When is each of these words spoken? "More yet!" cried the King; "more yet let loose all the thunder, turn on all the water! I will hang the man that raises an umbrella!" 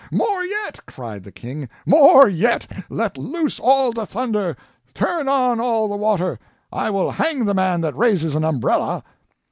"More 0.11 0.43
yet!" 0.43 0.79
cried 0.87 1.21
the 1.23 1.31
King; 1.31 1.69
"more 1.85 2.27
yet 2.27 2.65
let 2.89 3.19
loose 3.19 3.59
all 3.59 3.93
the 3.93 4.07
thunder, 4.07 4.57
turn 4.95 5.29
on 5.29 5.59
all 5.59 5.87
the 5.87 5.95
water! 5.95 6.39
I 6.73 6.89
will 6.89 7.11
hang 7.11 7.45
the 7.45 7.53
man 7.53 7.81
that 7.81 7.95
raises 7.95 8.33
an 8.33 8.43
umbrella!" 8.43 9.03